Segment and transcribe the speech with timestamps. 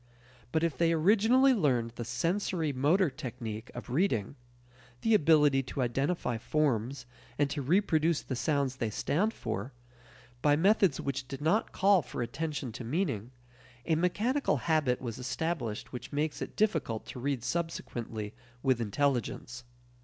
[0.51, 4.35] But if they originally learned the sensory motor technique of reading
[5.01, 7.05] the ability to identify forms
[7.37, 9.73] and to reproduce the sounds they stand for
[10.41, 13.29] by methods which did not call for attention to meaning,
[13.85, 18.33] a mechanical habit was established which makes it difficult to read subsequently
[18.63, 19.65] with intelligence.